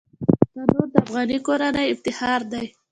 [0.53, 2.65] تنور د افغاني کورنۍ افتخار دی